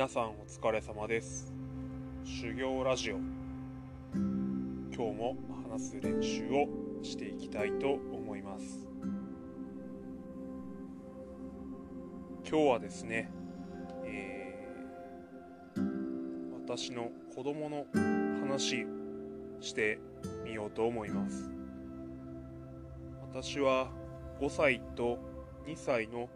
[0.00, 1.52] 皆さんお疲れ様です。
[2.24, 3.16] 修行ラジオ。
[4.16, 5.36] 今日も
[5.70, 8.88] 話す練習をしていきたいと思います。
[12.48, 13.30] 今日はですね、
[14.06, 15.82] えー、
[16.66, 17.84] 私の子供の
[18.40, 18.86] 話
[19.60, 20.00] して
[20.46, 21.50] みようと思います。
[23.20, 23.90] 私は
[24.40, 25.18] 5歳と
[25.66, 26.30] 2歳の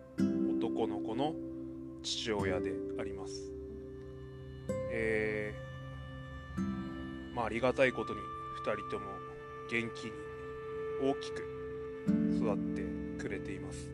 [0.58, 1.32] 男の子の
[2.02, 3.53] 父親であります。
[4.96, 8.20] えー、まあありがたいことに
[8.64, 9.06] 2人とも
[9.68, 10.12] 元気に
[11.02, 11.44] 大きく
[12.36, 12.82] 育って
[13.20, 13.90] くれています。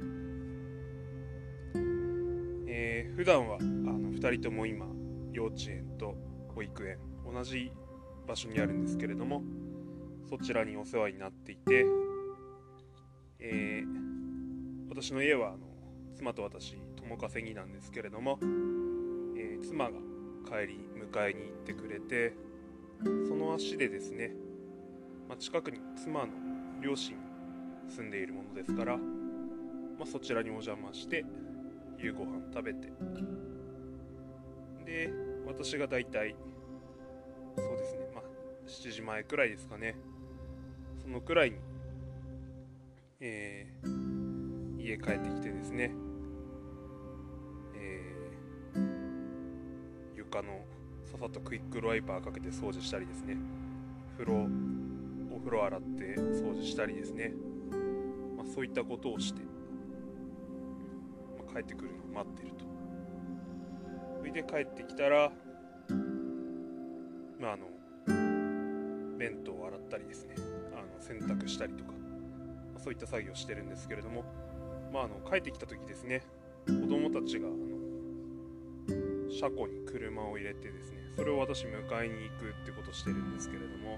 [2.66, 4.86] えー、普段はあの2人とも今
[5.32, 6.14] 幼稚園と
[6.54, 7.72] 保育園同じ
[8.28, 9.42] 場所にあるんですけれども
[10.28, 11.86] そちらにお世話になっていて、
[13.38, 15.58] えー、私の家はあの
[16.14, 20.09] 妻と私共稼ぎなんですけれども、えー、妻が
[20.50, 22.34] 帰り迎えに行ってくれて
[23.28, 24.32] その足でですね、
[25.28, 26.32] まあ、近くに妻の
[26.82, 27.16] 両親
[27.88, 29.02] 住んでいるものですから、ま
[30.02, 31.24] あ、そちらにお邪魔して
[31.98, 32.88] 夕ご飯食べて。
[34.84, 35.12] で
[35.46, 36.34] 私がだいたい
[37.56, 38.24] そうですねまあ
[38.66, 39.94] 7時前くらいですかね。
[41.00, 41.56] そのくらいに、
[43.20, 45.92] えー、家帰ってきてですね
[50.32, 50.64] 床の
[51.04, 53.36] ささっとクイックルワイパーかけて掃除したりですね。
[54.16, 54.48] 風呂
[55.34, 57.32] お風呂洗って掃除したりですね、
[58.36, 59.40] まあ、そういったことをして、
[61.36, 62.64] まあ、帰ってくるのを待ってると。
[64.20, 65.32] それで帰ってきたら
[67.40, 67.66] まああの
[69.18, 70.36] 弁当を洗ったりですね。
[70.72, 71.96] あの洗濯したりとか、ま
[72.76, 74.24] あ、そういった作業をしてるんですけれども。
[74.92, 76.22] まああの帰ってきた時ですね。
[76.66, 77.48] 子供たちが
[79.40, 81.70] 車庫に車を入れてですねそれを私迎
[82.04, 83.96] えに行くってことしてるんですけれども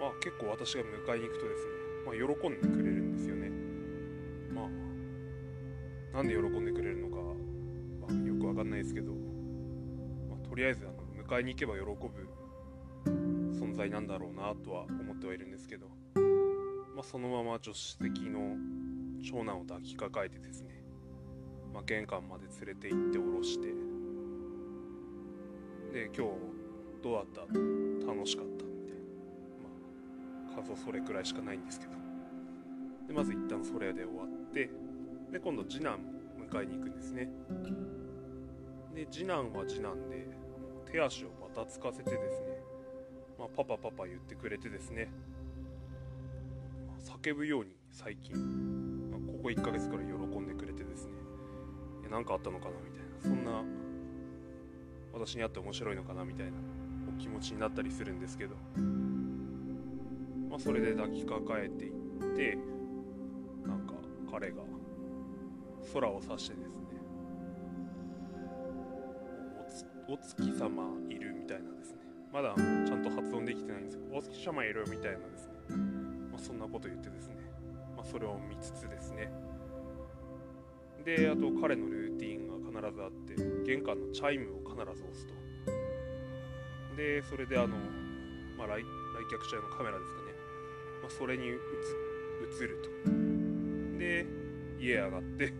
[0.00, 1.72] まあ結構私が迎えに行くとですね、
[2.04, 3.50] まあ、喜んでくれるんですよね。
[4.52, 7.22] まあなんで喜んでくれるのか、
[8.00, 12.28] まあ、よくわかんないですけど、まあ、とりあえずあの迎えに行けば喜ぶ
[13.54, 15.86] 存在なんだろうなとは思ってはいるんですけど、
[16.96, 18.56] まあ、そのまま助手席の
[19.22, 20.75] 長男を抱きかかえてですね
[21.76, 23.66] まあ、玄関まで連れて行って降ろして。
[25.92, 26.32] で今日
[27.02, 27.40] どうだった？
[27.42, 28.64] 楽しかった？
[28.64, 29.02] みたいな。
[30.54, 31.92] まあ数それくらいしかないんですけど。
[33.08, 34.70] でまず一旦それで終わって。
[35.30, 36.00] で今度次男
[36.50, 37.28] 迎えに行くんですね。
[38.94, 40.26] で次男は次男で
[40.90, 42.58] 手足をばたつかせてですね、
[43.38, 45.10] まあ、パパパパ言ってくれてですね、
[46.88, 48.34] まあ、叫ぶように最近、
[49.10, 50.12] まあ、ここ1ヶ月くらい喜
[52.10, 53.06] 何かあったのかなみたいな。
[53.20, 53.62] そんな
[55.12, 56.52] 私に会って面白いのかなみたいな
[57.08, 58.56] お気持ちになったりするんですけど。
[60.48, 61.92] まあそれで抱きかかえていっ
[62.36, 62.58] て
[63.66, 63.94] なんか
[64.30, 64.62] 彼が
[65.92, 66.86] 空を指してですね
[70.08, 71.98] お月様いるみたいなですね。
[72.32, 75.52] まだちゃんと発音できてないんですけどお月様いるみたいなですね、
[76.30, 77.36] まあ、そんなこと言ってですね、
[77.96, 79.30] まあ、それを見つつですね。
[81.06, 85.34] であと彼のルーティンが必ずあって玄関のチャイムを必ず押すと。
[86.96, 87.76] でそれであの、
[88.58, 88.84] まあ、来来
[89.30, 90.32] 客者のカメラですかね、
[91.02, 91.50] まあ、それに映
[92.66, 93.98] ると。
[94.00, 94.26] で
[94.80, 95.52] 家上がって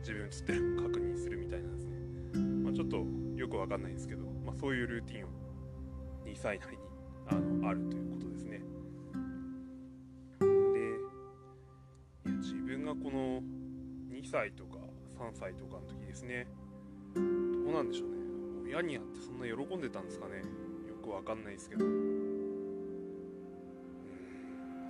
[0.00, 3.04] 自分映ってるの確認するみたいなんですね、まあ、ちょっと
[3.36, 5.28] よくわかんないんですけど、まあ、そういうルーティンを
[6.24, 6.82] 2歳なりに
[7.28, 8.62] あのあるということですね。
[10.40, 10.46] で
[12.24, 13.42] いや自分がこの
[14.18, 14.78] 2歳とか
[15.16, 16.48] 3歳とかの時ですね。
[17.14, 17.20] ど
[17.70, 18.16] うなんでしょうね。
[18.66, 20.38] 親に会ってそんな喜んでたんですかね。
[20.88, 21.84] よくわかんないですけど。
[21.84, 21.92] うん。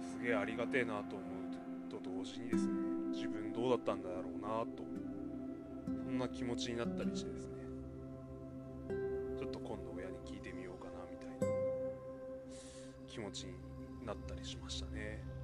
[0.01, 2.73] すげえありがてえなと思うと同時にですね。
[3.13, 4.83] 自分どうだったんだろうなと。
[5.87, 7.55] そんな気持ちになったりしてですね。
[9.39, 11.55] ちょっと今度親に聞いてみようかなみたいな
[13.07, 13.53] 気持ちに
[14.07, 15.38] なったりしましたね。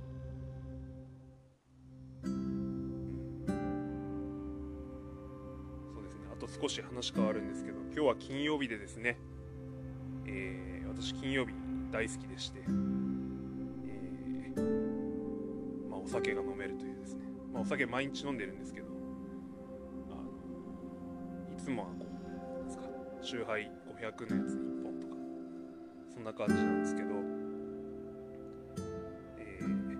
[6.64, 9.18] 少し話変わるんですけど今日は金曜日でですね、
[10.24, 11.52] えー、私金曜日
[11.92, 18.86] 大好きでして、えー、まあ、お酒が飲めるというですね、まあ、お酒毎日飲んでるんですけど
[20.10, 20.22] あの
[21.54, 22.84] いつもはこうなんですか
[23.22, 25.12] 酎ハイ500のやつ1本とか
[26.14, 27.08] そんな感じなんですけど、
[29.36, 29.98] えー、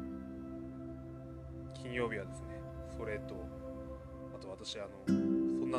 [1.75, 2.59] 金曜日はですね
[2.97, 3.35] それと
[4.35, 5.24] あと私あの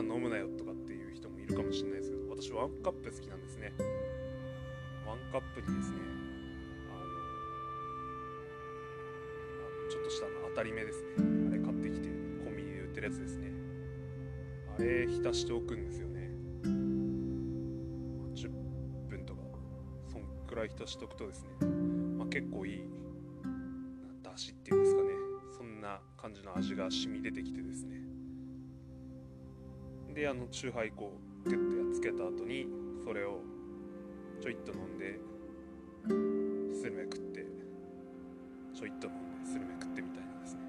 [0.02, 3.74] な飲むなよとかっていう人もいるかもしれないですけど私ワンカップ好きなんですね。
[5.08, 5.98] ワンカップにですね
[6.92, 6.98] あ
[9.86, 11.08] のちょっとしたの当たり目ですね。
[11.50, 12.10] あれ買ってきて
[12.44, 13.52] コンビニで売ってるやつですね。
[14.78, 16.32] あれ浸しておくんですよね。
[18.34, 18.50] 10
[19.08, 19.42] 分とか
[20.12, 21.50] そんくらい浸しておくとですね、
[22.18, 22.82] まあ、結構いい
[24.22, 25.10] だしっていうんですかね。
[25.58, 28.05] そんな感じの味が染み出てきてですね。
[30.16, 31.12] であのチューハイこ
[31.46, 32.66] うグッとやっつけた後に
[33.04, 33.42] それを
[34.42, 35.20] ちょいっと飲んで
[36.74, 37.46] スルメ食って
[38.74, 40.62] ちょいっと飲んでスルメ食ってみたいなですね。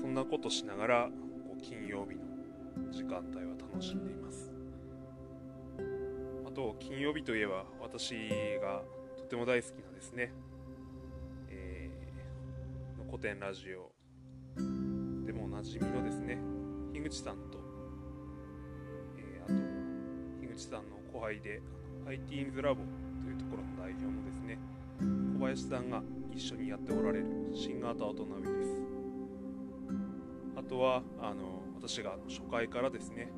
[0.00, 1.10] そんなことしながら
[1.46, 4.50] こう金曜日の時間帯は楽しんでいます。
[6.46, 8.14] あと金曜日といえば私
[8.62, 8.82] が
[9.18, 10.32] とても大好きなですね、
[11.50, 13.90] えー、の古典ラジオ
[15.26, 16.38] でもおなじみのですね
[16.92, 17.63] 樋口さんと
[20.54, 21.60] 口さんの後輩で
[22.06, 22.82] ITINS ラボ
[23.24, 24.58] というところの代表のですね
[25.36, 26.02] 小林さんが
[26.32, 28.82] 一緒にやっておられる新型大人びです。
[30.56, 33.32] あとはあの私が初回からですね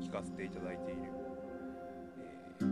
[0.00, 1.00] 聞かせていただいている、
[2.60, 2.64] え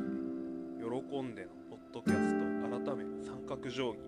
[0.83, 3.99] ー、喜んでのポッドキャスト改め三角定規、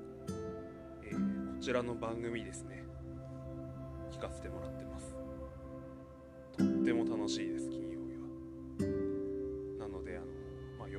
[1.04, 2.84] えー、こちらの番組ですね
[4.10, 5.16] 聞かせてもらってます。
[6.58, 7.81] とっても楽しいです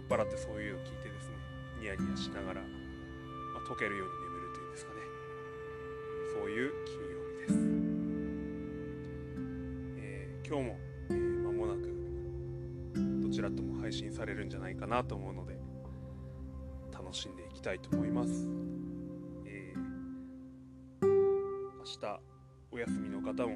[0.03, 1.35] っ払ってそういうのを聞いてですね
[1.79, 2.67] ニヤニヤしながら、ま
[3.59, 5.13] あ、溶けるように眠るというんですかね。
[6.33, 7.53] そういう金曜日です、
[9.97, 10.77] えー、今日も、
[11.09, 11.93] えー、間もなく
[13.21, 15.59] どちらとも配信されるんじゃないかなと思うので
[16.91, 18.47] 楽しんでいきたいと思います、
[19.45, 22.19] えー、明日
[22.71, 23.55] お休みの方も、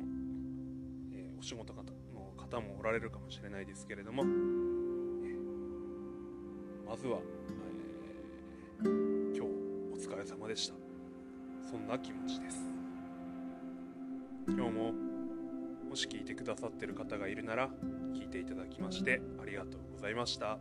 [1.14, 1.84] え、お仕事の
[2.38, 4.24] 方もおられるかもしれないですけれども
[6.88, 7.20] まずは、
[8.82, 9.52] えー、今日
[9.94, 10.76] お疲れ様でした。
[11.70, 12.60] そんな気持ちです。
[14.48, 14.94] 今日も
[15.90, 17.70] もし聞いてくださってる方がいるなら
[18.14, 20.58] 聞いていただきましてありがとうございました。